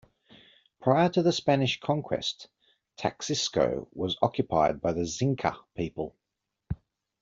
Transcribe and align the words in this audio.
Prior 0.81 1.09
to 1.09 1.21
the 1.21 1.31
Spanish 1.31 1.79
Conquest, 1.79 2.47
Taxisco 2.97 3.87
was 3.93 4.17
occupied 4.23 4.81
by 4.81 4.93
the 4.93 5.01
Xinca 5.05 5.55
people. 5.75 6.15